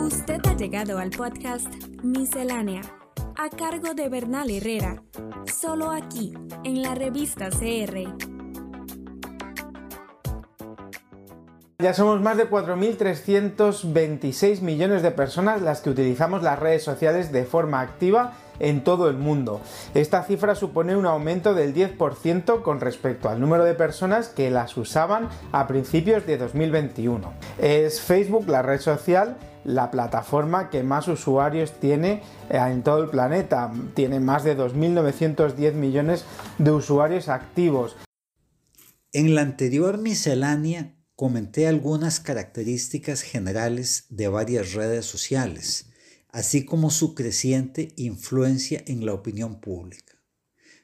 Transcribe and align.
Usted 0.00 0.40
ha 0.46 0.56
llegado 0.56 0.98
al 0.98 1.10
podcast 1.10 1.68
Miscelánea, 2.02 2.82
a 3.36 3.50
cargo 3.50 3.92
de 3.94 4.08
Bernal 4.08 4.50
Herrera, 4.50 5.02
solo 5.46 5.90
aquí, 5.90 6.32
en 6.64 6.82
la 6.82 6.94
revista 6.94 7.50
CR. 7.50 8.37
Ya 11.80 11.94
somos 11.94 12.20
más 12.20 12.36
de 12.36 12.50
4.326 12.50 14.62
millones 14.62 15.00
de 15.00 15.12
personas 15.12 15.62
las 15.62 15.80
que 15.80 15.90
utilizamos 15.90 16.42
las 16.42 16.58
redes 16.58 16.82
sociales 16.82 17.30
de 17.30 17.44
forma 17.44 17.80
activa 17.80 18.32
en 18.58 18.82
todo 18.82 19.08
el 19.08 19.16
mundo. 19.16 19.60
Esta 19.94 20.24
cifra 20.24 20.56
supone 20.56 20.96
un 20.96 21.06
aumento 21.06 21.54
del 21.54 21.72
10% 21.72 22.62
con 22.62 22.80
respecto 22.80 23.28
al 23.28 23.38
número 23.38 23.62
de 23.62 23.74
personas 23.74 24.26
que 24.26 24.50
las 24.50 24.76
usaban 24.76 25.28
a 25.52 25.68
principios 25.68 26.26
de 26.26 26.38
2021. 26.38 27.32
Es 27.58 28.00
Facebook 28.00 28.48
la 28.48 28.62
red 28.62 28.80
social 28.80 29.36
la 29.62 29.92
plataforma 29.92 30.70
que 30.70 30.82
más 30.82 31.06
usuarios 31.06 31.74
tiene 31.74 32.24
eh, 32.50 32.56
en 32.56 32.82
todo 32.82 33.04
el 33.04 33.08
planeta. 33.08 33.70
Tiene 33.94 34.18
más 34.18 34.42
de 34.42 34.58
2.910 34.58 35.74
millones 35.74 36.24
de 36.58 36.72
usuarios 36.72 37.28
activos. 37.28 37.96
En 39.12 39.36
la 39.36 39.42
anterior 39.42 39.98
miscelánea 39.98 40.97
comenté 41.18 41.66
algunas 41.66 42.20
características 42.20 43.22
generales 43.22 44.04
de 44.08 44.28
varias 44.28 44.74
redes 44.74 45.04
sociales, 45.04 45.86
así 46.28 46.64
como 46.64 46.92
su 46.92 47.16
creciente 47.16 47.92
influencia 47.96 48.84
en 48.86 49.04
la 49.04 49.14
opinión 49.14 49.60
pública. 49.60 50.22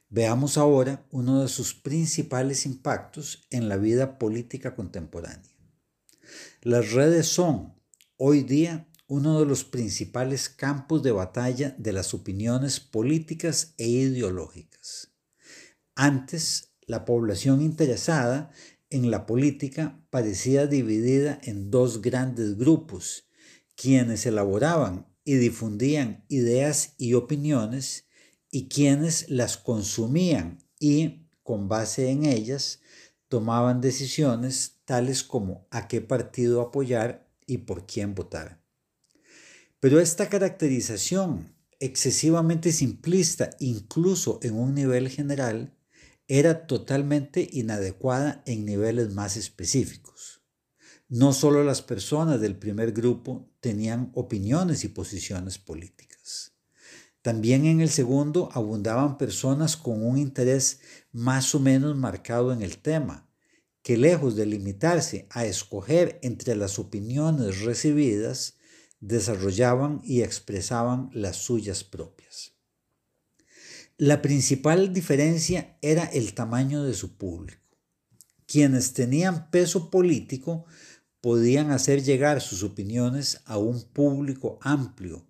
Veamos 0.08 0.58
ahora 0.58 1.06
uno 1.12 1.40
de 1.40 1.46
sus 1.46 1.72
principales 1.72 2.66
impactos 2.66 3.46
en 3.50 3.68
la 3.68 3.76
vida 3.76 4.18
política 4.18 4.74
contemporánea. 4.74 5.56
Las 6.62 6.90
redes 6.90 7.28
son, 7.28 7.80
hoy 8.16 8.42
día, 8.42 8.88
uno 9.06 9.38
de 9.38 9.46
los 9.46 9.62
principales 9.62 10.48
campos 10.48 11.04
de 11.04 11.12
batalla 11.12 11.76
de 11.78 11.92
las 11.92 12.12
opiniones 12.12 12.80
políticas 12.80 13.74
e 13.78 13.86
ideológicas. 13.86 15.12
Antes, 15.94 16.74
la 16.86 17.04
población 17.04 17.62
interesada 17.62 18.50
en 18.94 19.10
la 19.10 19.26
política 19.26 20.00
parecía 20.10 20.68
dividida 20.68 21.40
en 21.42 21.70
dos 21.72 22.00
grandes 22.00 22.56
grupos, 22.56 23.28
quienes 23.74 24.24
elaboraban 24.24 25.08
y 25.24 25.34
difundían 25.34 26.24
ideas 26.28 26.94
y 26.96 27.14
opiniones 27.14 28.06
y 28.52 28.68
quienes 28.68 29.28
las 29.28 29.56
consumían 29.56 30.64
y, 30.78 31.26
con 31.42 31.68
base 31.68 32.10
en 32.10 32.24
ellas, 32.24 32.82
tomaban 33.26 33.80
decisiones 33.80 34.76
tales 34.84 35.24
como 35.24 35.66
a 35.70 35.88
qué 35.88 36.00
partido 36.00 36.60
apoyar 36.60 37.28
y 37.48 37.58
por 37.58 37.86
quién 37.86 38.14
votar. 38.14 38.62
Pero 39.80 39.98
esta 39.98 40.28
caracterización 40.28 41.52
excesivamente 41.80 42.70
simplista, 42.70 43.50
incluso 43.58 44.38
en 44.42 44.54
un 44.54 44.72
nivel 44.72 45.08
general, 45.08 45.74
era 46.26 46.66
totalmente 46.66 47.48
inadecuada 47.52 48.42
en 48.46 48.64
niveles 48.64 49.12
más 49.12 49.36
específicos. 49.36 50.42
No 51.08 51.32
solo 51.32 51.62
las 51.64 51.82
personas 51.82 52.40
del 52.40 52.56
primer 52.56 52.92
grupo 52.92 53.50
tenían 53.60 54.10
opiniones 54.14 54.84
y 54.84 54.88
posiciones 54.88 55.58
políticas. 55.58 56.54
También 57.20 57.66
en 57.66 57.80
el 57.80 57.90
segundo 57.90 58.48
abundaban 58.52 59.16
personas 59.18 59.76
con 59.76 60.04
un 60.04 60.18
interés 60.18 60.80
más 61.12 61.54
o 61.54 61.60
menos 61.60 61.96
marcado 61.96 62.52
en 62.52 62.62
el 62.62 62.78
tema, 62.78 63.30
que 63.82 63.98
lejos 63.98 64.34
de 64.34 64.46
limitarse 64.46 65.26
a 65.30 65.44
escoger 65.44 66.18
entre 66.22 66.56
las 66.56 66.78
opiniones 66.78 67.60
recibidas, 67.60 68.56
desarrollaban 69.00 70.00
y 70.04 70.22
expresaban 70.22 71.10
las 71.12 71.36
suyas 71.36 71.84
propias. 71.84 72.53
La 73.98 74.22
principal 74.22 74.92
diferencia 74.92 75.78
era 75.80 76.02
el 76.02 76.34
tamaño 76.34 76.82
de 76.82 76.94
su 76.94 77.16
público. 77.16 77.62
Quienes 78.44 78.92
tenían 78.92 79.52
peso 79.52 79.88
político 79.88 80.64
podían 81.20 81.70
hacer 81.70 82.02
llegar 82.02 82.40
sus 82.40 82.64
opiniones 82.64 83.40
a 83.44 83.56
un 83.56 83.84
público 83.84 84.58
amplio 84.62 85.28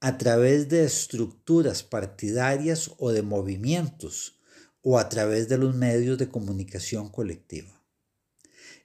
a 0.00 0.18
través 0.18 0.68
de 0.68 0.84
estructuras 0.84 1.82
partidarias 1.82 2.90
o 2.98 3.12
de 3.12 3.22
movimientos 3.22 4.38
o 4.82 4.98
a 4.98 5.08
través 5.08 5.48
de 5.48 5.56
los 5.56 5.74
medios 5.74 6.18
de 6.18 6.28
comunicación 6.28 7.08
colectiva. 7.08 7.82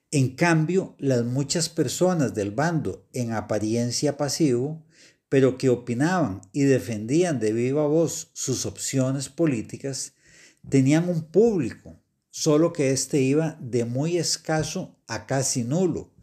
En 0.10 0.38
cambio, 0.38 0.96
las 1.00 1.26
muchas 1.26 1.68
personas 1.68 2.34
del 2.34 2.52
bando 2.52 3.06
en 3.12 3.34
apariencia 3.34 4.16
pasivo 4.16 4.86
pero 5.30 5.58
que 5.58 5.70
opinaban 5.70 6.42
y 6.54 6.64
defendían 6.64 7.40
de 7.40 7.52
viva 7.52 7.86
voz 7.88 8.30
sus 8.34 8.66
opciones 8.66 9.30
políticas, 9.30 10.14
tenían 10.70 11.10
un 11.10 11.24
público, 11.24 12.00
solo 12.30 12.74
que 12.74 12.92
éste 12.92 13.22
iba 13.22 13.58
de 13.60 13.86
muy 13.86 14.18
escaso 14.18 14.98
a 15.08 15.26
casi 15.26 15.64
nulo, 15.64 16.14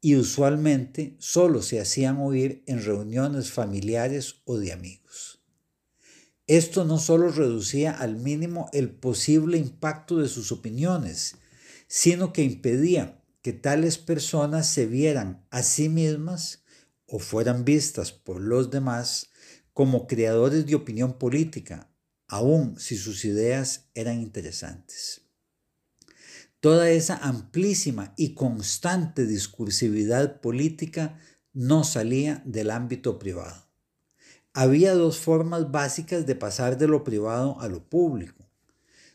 y 0.00 0.16
usualmente 0.16 1.16
solo 1.18 1.62
se 1.62 1.80
hacían 1.80 2.18
oír 2.18 2.62
en 2.66 2.84
reuniones 2.84 3.50
familiares 3.50 4.42
o 4.44 4.58
de 4.58 4.72
amigos. 4.72 5.40
Esto 6.46 6.84
no 6.84 6.98
solo 6.98 7.30
reducía 7.30 7.90
al 7.90 8.16
mínimo 8.16 8.68
el 8.74 8.90
posible 8.90 9.56
impacto 9.56 10.18
de 10.18 10.28
sus 10.28 10.52
opiniones, 10.52 11.36
sino 11.86 12.34
que 12.34 12.42
impedía 12.42 13.22
que 13.40 13.54
tales 13.54 13.96
personas 13.96 14.68
se 14.68 14.84
vieran 14.84 15.46
a 15.50 15.62
sí 15.62 15.88
mismas 15.88 16.63
o 17.14 17.20
fueran 17.20 17.64
vistas 17.64 18.10
por 18.10 18.40
los 18.40 18.72
demás 18.72 19.28
como 19.72 20.08
creadores 20.08 20.66
de 20.66 20.74
opinión 20.74 21.16
política, 21.16 21.88
aun 22.26 22.76
si 22.76 22.96
sus 22.96 23.24
ideas 23.24 23.88
eran 23.94 24.20
interesantes. 24.20 25.20
Toda 26.58 26.90
esa 26.90 27.16
amplísima 27.18 28.14
y 28.16 28.34
constante 28.34 29.26
discursividad 29.26 30.40
política 30.40 31.20
no 31.52 31.84
salía 31.84 32.42
del 32.44 32.72
ámbito 32.72 33.20
privado. 33.20 33.64
Había 34.52 34.94
dos 34.94 35.18
formas 35.18 35.70
básicas 35.70 36.26
de 36.26 36.34
pasar 36.34 36.78
de 36.78 36.88
lo 36.88 37.04
privado 37.04 37.60
a 37.60 37.68
lo 37.68 37.88
público. 37.88 38.50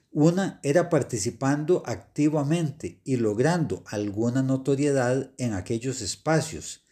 Una 0.10 0.62
era 0.64 0.90
participando 0.90 1.84
activamente 1.86 3.02
y 3.04 3.18
logrando 3.18 3.84
alguna 3.88 4.42
notoriedad 4.42 5.34
en 5.38 5.52
aquellos 5.52 6.00
espacios, 6.00 6.86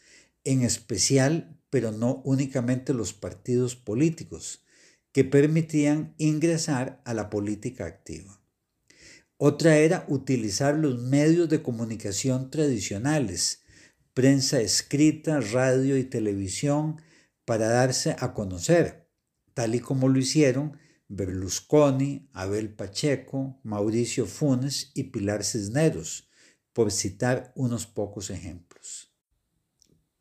en 0.48 0.64
especial, 0.64 1.60
pero 1.70 1.92
no 1.92 2.22
únicamente 2.24 2.94
los 2.94 3.14
partidos 3.14 3.76
políticos, 3.76 4.64
que 5.12 5.24
permitían 5.24 6.16
ingresar 6.18 7.02
a 7.06 7.14
la 7.14 7.30
política 7.30 7.86
activa. 7.86 8.42
Otra 9.38 9.78
era 9.78 10.06
utilizar 10.08 10.76
los 10.76 11.00
medios 11.00 11.50
de 11.50 11.62
comunicación 11.62 12.50
tradicionales, 12.50 13.64
prensa 14.14 14.62
escrita, 14.62 15.40
radio 15.42 15.98
y 15.98 16.04
televisión, 16.04 17.02
para 17.46 17.68
darse 17.68 18.16
a 18.20 18.34
conocer, 18.34 19.10
tal 19.54 19.76
y 19.76 19.80
como 19.80 20.10
lo 20.10 20.18
hicieron 20.18 20.78
Berlusconi, 21.08 22.30
Abel 22.34 22.74
Pacheco, 22.74 23.60
Mauricio 23.64 24.26
Funes 24.26 24.92
y 24.94 25.06
Pilar 25.06 25.44
Cisneros, 25.44 26.30
por 26.74 26.92
citar 26.92 27.54
unos 27.56 27.86
pocos 27.86 28.30
ejemplos. 28.30 29.07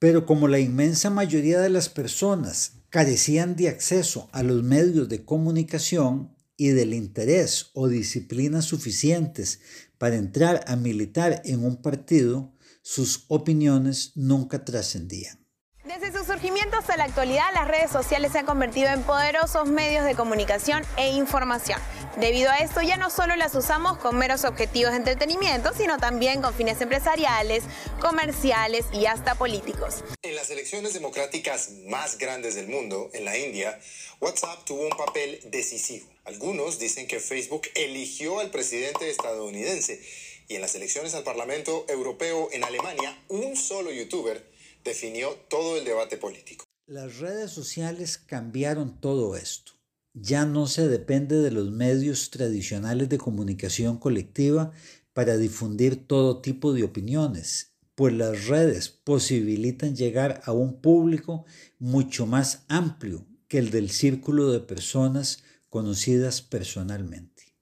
Pero 0.06 0.24
como 0.24 0.46
la 0.46 0.60
inmensa 0.60 1.10
mayoría 1.10 1.58
de 1.58 1.68
las 1.68 1.88
personas 1.88 2.74
carecían 2.90 3.56
de 3.56 3.68
acceso 3.68 4.28
a 4.30 4.44
los 4.44 4.62
medios 4.62 5.08
de 5.08 5.24
comunicación 5.24 6.32
y 6.56 6.68
del 6.68 6.94
interés 6.94 7.72
o 7.74 7.88
disciplina 7.88 8.62
suficientes 8.62 9.58
para 9.98 10.14
entrar 10.14 10.62
a 10.68 10.76
militar 10.76 11.42
en 11.44 11.64
un 11.64 11.82
partido, 11.82 12.52
sus 12.82 13.24
opiniones 13.26 14.12
nunca 14.14 14.64
trascendían. 14.64 15.44
Desde 15.84 16.16
su 16.16 16.24
surgimiento 16.24 16.76
hasta 16.76 16.96
la 16.96 17.02
actualidad, 17.02 17.52
las 17.52 17.66
redes 17.66 17.90
sociales 17.90 18.30
se 18.30 18.38
han 18.38 18.46
convertido 18.46 18.90
en 18.90 19.02
poderosos 19.02 19.68
medios 19.68 20.04
de 20.04 20.14
comunicación 20.14 20.84
e 20.96 21.16
información. 21.16 21.80
Debido 22.16 22.50
a 22.50 22.56
esto, 22.56 22.80
ya 22.80 22.96
no 22.96 23.10
solo 23.10 23.36
las 23.36 23.54
usamos 23.54 23.98
con 23.98 24.16
meros 24.16 24.44
objetivos 24.44 24.92
de 24.92 24.96
entretenimiento, 24.96 25.74
sino 25.76 25.98
también 25.98 26.40
con 26.40 26.54
fines 26.54 26.80
empresariales, 26.80 27.64
comerciales 28.00 28.86
y 28.90 29.04
hasta 29.04 29.34
políticos. 29.34 29.96
En 30.22 30.34
las 30.34 30.48
elecciones 30.48 30.94
democráticas 30.94 31.72
más 31.88 32.16
grandes 32.16 32.54
del 32.54 32.68
mundo, 32.68 33.10
en 33.12 33.26
la 33.26 33.36
India, 33.36 33.78
WhatsApp 34.18 34.64
tuvo 34.64 34.84
un 34.84 34.96
papel 34.96 35.40
decisivo. 35.50 36.06
Algunos 36.24 36.78
dicen 36.78 37.06
que 37.06 37.20
Facebook 37.20 37.68
eligió 37.74 38.40
al 38.40 38.50
presidente 38.50 39.10
estadounidense 39.10 40.02
y 40.48 40.54
en 40.54 40.62
las 40.62 40.74
elecciones 40.74 41.14
al 41.14 41.22
Parlamento 41.22 41.84
Europeo 41.86 42.48
en 42.52 42.64
Alemania, 42.64 43.14
un 43.28 43.56
solo 43.56 43.92
youtuber 43.92 44.42
definió 44.84 45.34
todo 45.48 45.76
el 45.76 45.84
debate 45.84 46.16
político. 46.16 46.64
Las 46.86 47.18
redes 47.18 47.50
sociales 47.50 48.16
cambiaron 48.16 49.00
todo 49.02 49.36
esto. 49.36 49.75
Ya 50.18 50.46
no 50.46 50.66
se 50.66 50.88
depende 50.88 51.42
de 51.42 51.50
los 51.50 51.70
medios 51.70 52.30
tradicionales 52.30 53.10
de 53.10 53.18
comunicación 53.18 53.98
colectiva 53.98 54.72
para 55.12 55.36
difundir 55.36 56.06
todo 56.06 56.40
tipo 56.40 56.72
de 56.72 56.84
opiniones, 56.84 57.74
pues 57.94 58.14
las 58.14 58.46
redes 58.46 58.88
posibilitan 58.88 59.94
llegar 59.94 60.40
a 60.46 60.52
un 60.52 60.80
público 60.80 61.44
mucho 61.78 62.24
más 62.26 62.64
amplio 62.68 63.26
que 63.46 63.58
el 63.58 63.70
del 63.70 63.90
círculo 63.90 64.50
de 64.50 64.60
personas 64.60 65.42
conocidas 65.68 66.40
personalmente. 66.40 67.54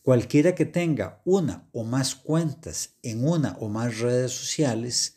Cualquiera 0.00 0.54
que 0.54 0.64
tenga 0.64 1.20
una 1.26 1.68
o 1.72 1.84
más 1.84 2.14
cuentas 2.14 2.94
en 3.02 3.28
una 3.28 3.58
o 3.58 3.68
más 3.68 3.98
redes 3.98 4.32
sociales 4.32 5.16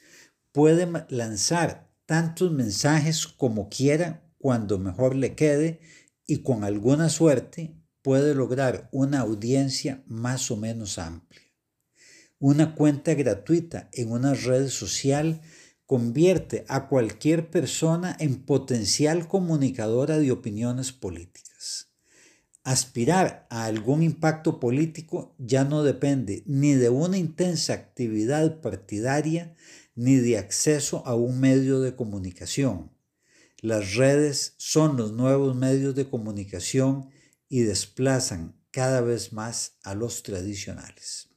puede 0.52 0.86
lanzar 1.08 1.90
tantos 2.06 2.52
mensajes 2.52 3.26
como 3.26 3.70
quiera 3.70 4.28
cuando 4.38 4.78
mejor 4.78 5.16
le 5.16 5.34
quede 5.34 5.80
y 6.28 6.44
con 6.44 6.66
alguna 6.66 7.10
suerte 7.10 7.74
puede 8.02 8.36
lograr 8.36 8.90
una 8.92 9.22
audiencia 9.22 10.04
más 10.06 10.52
o 10.52 10.58
menos 10.58 11.00
amplia. 11.00 11.42
Una 12.38 12.76
cuenta 12.76 13.16
gratuita 13.16 13.90
en 13.94 14.12
una 14.12 14.34
red 14.34 14.68
social 14.68 15.42
convierte 15.86 16.66
a 16.68 16.90
cualquier 16.90 17.50
persona 17.50 18.16
en 18.20 18.44
potencial 18.44 19.28
comunicadora 19.28 20.20
de 20.20 20.32
opiniones 20.32 20.92
políticas. 20.92 21.90
Aspirar 22.64 23.48
a 23.50 23.64
algún 23.64 24.04
impacto 24.04 24.60
político 24.60 25.34
ya 25.40 25.64
no 25.64 25.84
depende 25.84 26.44
ni 26.46 26.74
de 26.74 26.90
una 26.90 27.18
intensa 27.18 27.74
actividad 27.74 28.60
partidaria 28.60 29.56
ni 29.96 30.18
de 30.18 30.38
acceso 30.38 31.02
a 31.08 31.16
un 31.16 31.40
medio 31.40 31.80
de 31.80 31.96
comunicación. 31.96 32.92
Las 33.62 33.96
redes 33.96 34.54
son 34.58 34.98
los 34.98 35.14
nuevos 35.14 35.56
medios 35.56 35.96
de 35.96 36.08
comunicación 36.08 37.10
y 37.50 37.62
desplazan 37.62 38.56
cada 38.70 39.02
vez 39.02 39.34
más 39.34 39.78
a 39.84 39.96
los 39.96 40.22
tradicionales. 40.22 41.30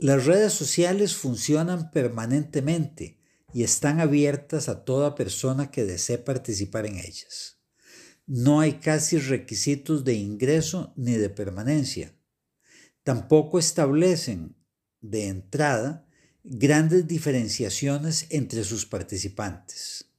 Las 0.00 0.26
redes 0.26 0.52
sociales 0.52 1.14
funcionan 1.14 1.92
permanentemente 1.92 3.20
y 3.52 3.62
están 3.62 4.00
abiertas 4.00 4.68
a 4.68 4.84
toda 4.84 5.14
persona 5.14 5.70
que 5.70 5.84
desee 5.84 6.18
participar 6.18 6.86
en 6.86 6.96
ellas. 6.96 7.60
No 8.26 8.58
hay 8.58 8.80
casi 8.80 9.18
requisitos 9.18 10.02
de 10.02 10.14
ingreso 10.14 10.92
ni 10.96 11.12
de 11.12 11.30
permanencia. 11.30 12.16
Tampoco 13.04 13.60
establecen 13.60 14.56
de 15.00 15.28
entrada 15.28 16.08
grandes 16.42 17.06
diferenciaciones 17.06 18.26
entre 18.30 18.64
sus 18.64 18.86
participantes 18.86 20.10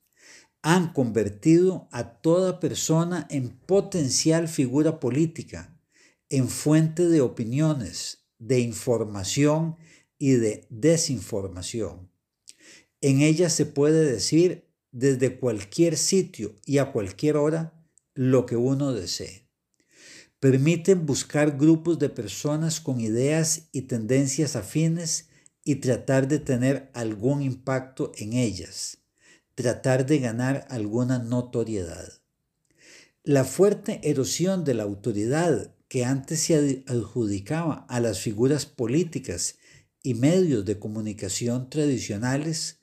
han 0.66 0.94
convertido 0.94 1.88
a 1.92 2.20
toda 2.22 2.60
persona 2.60 3.28
en 3.30 3.50
potencial 3.50 4.48
figura 4.48 5.00
política, 5.00 5.80
en 6.28 6.50
fuente 6.50 7.08
de 7.08 7.22
opiniones, 7.22 8.26
de 8.40 8.62
información 8.62 9.76
y 10.18 10.32
de 10.32 10.66
desinformación. 10.72 12.10
En 13.00 13.22
ella 13.22 13.52
se 13.52 13.68
puede 13.68 14.12
decir 14.12 14.68
desde 14.92 15.38
cualquier 15.38 15.98
sitio 15.98 16.56
y 16.66 16.80
a 16.80 16.92
cualquier 16.92 17.38
hora 17.38 17.88
lo 18.16 18.48
que 18.48 18.56
uno 18.56 18.92
desee. 18.92 19.48
Permiten 20.40 21.06
buscar 21.06 21.60
grupos 21.60 22.00
de 22.00 22.10
personas 22.10 22.82
con 22.82 23.00
ideas 23.00 23.68
y 23.72 23.84
tendencias 23.84 24.56
afines 24.56 25.30
y 25.64 25.76
tratar 25.76 26.28
de 26.28 26.40
tener 26.40 26.90
algún 26.96 27.44
impacto 27.44 28.12
en 28.18 28.34
ellas 28.34 29.05
tratar 29.56 30.06
de 30.06 30.19
ganar 30.19 30.68
alguna 30.69 31.19
notoriedad. 31.19 32.13
La 33.24 33.44
fuerte 33.44 34.02
erosión 34.04 34.63
de 34.63 34.75
la 34.75 34.84
autoridad 34.84 35.74
que 35.88 36.06
antes 36.06 36.42
se 36.42 36.84
adjudicaba 36.88 37.86
a 37.90 38.00
las 38.00 38.19
figuras 38.19 38.66
políticas 38.66 39.57
y 40.04 40.13
medios 40.13 40.66
de 40.66 40.78
comunicación 40.78 41.69
tradicionales 41.69 42.80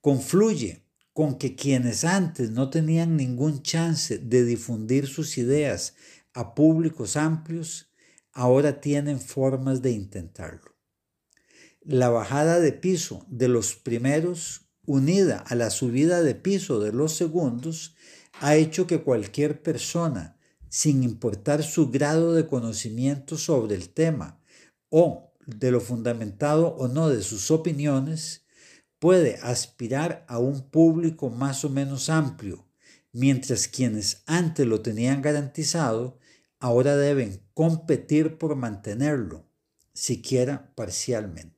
confluye 0.00 0.84
con 1.12 1.38
que 1.38 1.54
quienes 1.54 2.04
antes 2.04 2.50
no 2.50 2.68
tenían 2.68 3.16
ningún 3.16 3.62
chance 3.62 4.18
de 4.18 4.44
difundir 4.44 5.06
sus 5.06 5.38
ideas 5.38 5.94
a 6.34 6.54
públicos 6.54 7.16
amplios, 7.16 7.90
ahora 8.32 8.82
tienen 8.82 9.18
formas 9.18 9.80
de 9.80 9.92
intentarlo. 9.92 10.76
La 11.80 12.10
bajada 12.10 12.60
de 12.60 12.72
piso 12.72 13.24
de 13.28 13.48
los 13.48 13.76
primeros 13.76 14.65
unida 14.86 15.38
a 15.38 15.54
la 15.54 15.70
subida 15.70 16.22
de 16.22 16.34
piso 16.34 16.80
de 16.80 16.92
los 16.92 17.14
segundos, 17.14 17.94
ha 18.40 18.56
hecho 18.56 18.86
que 18.86 19.02
cualquier 19.02 19.62
persona, 19.62 20.38
sin 20.68 21.02
importar 21.02 21.62
su 21.62 21.90
grado 21.90 22.32
de 22.32 22.46
conocimiento 22.46 23.36
sobre 23.38 23.74
el 23.74 23.88
tema 23.88 24.40
o 24.88 25.32
de 25.46 25.70
lo 25.70 25.80
fundamentado 25.80 26.68
o 26.76 26.88
no 26.88 27.08
de 27.08 27.22
sus 27.22 27.50
opiniones, 27.50 28.44
puede 28.98 29.36
aspirar 29.42 30.24
a 30.28 30.38
un 30.38 30.70
público 30.70 31.30
más 31.30 31.64
o 31.64 31.70
menos 31.70 32.08
amplio, 32.08 32.66
mientras 33.12 33.68
quienes 33.68 34.22
antes 34.26 34.66
lo 34.66 34.80
tenían 34.80 35.22
garantizado 35.22 36.18
ahora 36.58 36.96
deben 36.96 37.42
competir 37.54 38.38
por 38.38 38.56
mantenerlo, 38.56 39.48
siquiera 39.92 40.72
parcialmente. 40.74 41.55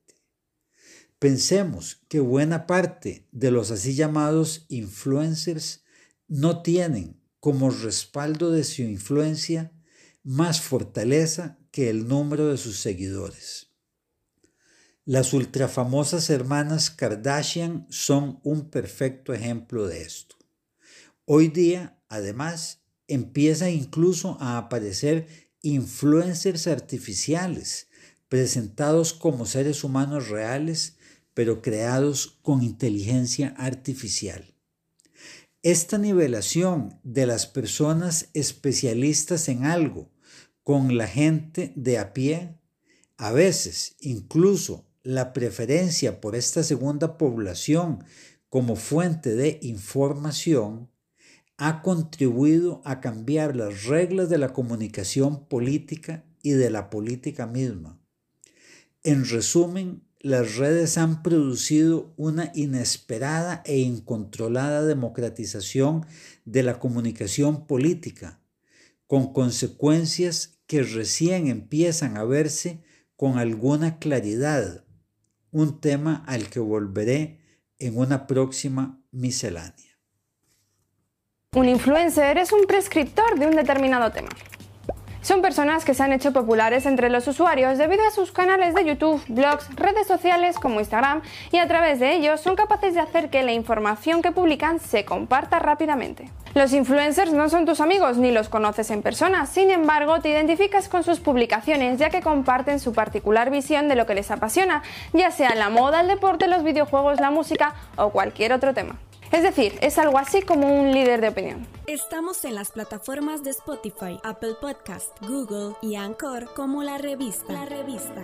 Pensemos 1.18 2.02
que 2.08 2.20
buena 2.20 2.66
parte 2.66 3.26
de 3.32 3.50
los 3.50 3.72
así 3.72 3.94
llamados 3.94 4.66
influencers 4.68 5.82
no 6.28 6.62
tienen 6.62 7.20
como 7.40 7.70
respaldo 7.70 8.52
de 8.52 8.62
su 8.62 8.82
influencia 8.82 9.72
más 10.22 10.60
fortaleza 10.60 11.58
que 11.72 11.90
el 11.90 12.06
número 12.06 12.48
de 12.48 12.56
sus 12.56 12.78
seguidores. 12.78 13.72
Las 15.04 15.32
ultrafamosas 15.32 16.30
hermanas 16.30 16.90
Kardashian 16.90 17.86
son 17.88 18.40
un 18.44 18.68
perfecto 18.70 19.32
ejemplo 19.32 19.86
de 19.88 20.02
esto. 20.02 20.36
Hoy 21.24 21.48
día, 21.48 21.98
además, 22.08 22.82
empieza 23.06 23.70
incluso 23.70 24.36
a 24.40 24.58
aparecer 24.58 25.26
influencers 25.62 26.66
artificiales, 26.66 27.87
presentados 28.28 29.12
como 29.12 29.46
seres 29.46 29.84
humanos 29.84 30.28
reales 30.28 30.96
pero 31.38 31.62
creados 31.62 32.38
con 32.42 32.64
inteligencia 32.64 33.54
artificial. 33.56 34.56
Esta 35.62 35.96
nivelación 35.96 36.98
de 37.04 37.26
las 37.26 37.46
personas 37.46 38.28
especialistas 38.34 39.48
en 39.48 39.64
algo 39.64 40.10
con 40.64 40.96
la 40.96 41.06
gente 41.06 41.72
de 41.76 41.98
a 41.98 42.12
pie, 42.12 42.58
a 43.16 43.30
veces 43.30 43.94
incluso 44.00 44.88
la 45.04 45.32
preferencia 45.32 46.20
por 46.20 46.34
esta 46.34 46.64
segunda 46.64 47.16
población 47.18 48.04
como 48.48 48.74
fuente 48.74 49.36
de 49.36 49.60
información, 49.62 50.90
ha 51.56 51.82
contribuido 51.82 52.82
a 52.84 53.00
cambiar 53.00 53.54
las 53.54 53.84
reglas 53.84 54.28
de 54.28 54.38
la 54.38 54.52
comunicación 54.52 55.46
política 55.46 56.24
y 56.42 56.50
de 56.50 56.70
la 56.70 56.90
política 56.90 57.46
misma. 57.46 57.97
En 59.02 59.24
resumen, 59.28 60.02
las 60.20 60.56
redes 60.56 60.98
han 60.98 61.22
producido 61.22 62.12
una 62.16 62.50
inesperada 62.54 63.62
e 63.64 63.78
incontrolada 63.78 64.84
democratización 64.84 66.04
de 66.44 66.64
la 66.64 66.80
comunicación 66.80 67.66
política, 67.66 68.40
con 69.06 69.32
consecuencias 69.32 70.58
que 70.66 70.82
recién 70.82 71.46
empiezan 71.46 72.16
a 72.16 72.24
verse 72.24 72.82
con 73.16 73.38
alguna 73.38 73.98
claridad, 73.98 74.84
un 75.50 75.80
tema 75.80 76.24
al 76.26 76.50
que 76.50 76.60
volveré 76.60 77.40
en 77.78 77.96
una 77.96 78.26
próxima 78.26 79.00
miscelánea. 79.12 79.98
Un 81.54 81.68
influencer 81.68 82.36
es 82.38 82.52
un 82.52 82.66
prescriptor 82.66 83.38
de 83.38 83.46
un 83.46 83.56
determinado 83.56 84.12
tema. 84.12 84.28
Son 85.20 85.42
personas 85.42 85.84
que 85.84 85.94
se 85.94 86.02
han 86.02 86.12
hecho 86.12 86.32
populares 86.32 86.86
entre 86.86 87.10
los 87.10 87.26
usuarios 87.26 87.76
debido 87.76 88.06
a 88.06 88.10
sus 88.12 88.30
canales 88.30 88.74
de 88.74 88.84
YouTube, 88.84 89.20
blogs, 89.28 89.68
redes 89.74 90.06
sociales 90.06 90.58
como 90.58 90.78
Instagram 90.78 91.22
y 91.50 91.58
a 91.58 91.66
través 91.66 91.98
de 91.98 92.14
ellos 92.14 92.40
son 92.40 92.54
capaces 92.54 92.94
de 92.94 93.00
hacer 93.00 93.28
que 93.28 93.42
la 93.42 93.52
información 93.52 94.22
que 94.22 94.30
publican 94.30 94.78
se 94.78 95.04
comparta 95.04 95.58
rápidamente. 95.58 96.30
Los 96.54 96.72
influencers 96.72 97.32
no 97.32 97.48
son 97.48 97.66
tus 97.66 97.80
amigos 97.80 98.16
ni 98.16 98.30
los 98.30 98.48
conoces 98.48 98.90
en 98.90 99.02
persona, 99.02 99.46
sin 99.46 99.70
embargo 99.70 100.20
te 100.20 100.30
identificas 100.30 100.88
con 100.88 101.02
sus 101.02 101.20
publicaciones 101.20 101.98
ya 101.98 102.10
que 102.10 102.22
comparten 102.22 102.78
su 102.78 102.92
particular 102.92 103.50
visión 103.50 103.88
de 103.88 103.96
lo 103.96 104.06
que 104.06 104.14
les 104.14 104.30
apasiona, 104.30 104.82
ya 105.12 105.30
sea 105.30 105.54
la 105.56 105.68
moda, 105.68 106.00
el 106.00 106.08
deporte, 106.08 106.46
los 106.46 106.62
videojuegos, 106.62 107.20
la 107.20 107.30
música 107.30 107.74
o 107.96 108.10
cualquier 108.10 108.52
otro 108.52 108.72
tema. 108.72 108.98
Es 109.30 109.42
decir, 109.42 109.78
es 109.82 109.98
algo 109.98 110.18
así 110.18 110.40
como 110.40 110.80
un 110.80 110.90
líder 110.92 111.20
de 111.20 111.28
opinión. 111.28 111.66
Estamos 111.86 112.44
en 112.44 112.54
las 112.54 112.70
plataformas 112.70 113.44
de 113.44 113.50
Spotify, 113.50 114.18
Apple 114.24 114.54
Podcast, 114.58 115.10
Google 115.20 115.74
y 115.82 115.96
Anchor 115.96 116.52
como 116.54 116.82
la 116.82 116.96
revista. 116.96 117.52
La 117.52 117.66
revista. 117.66 118.22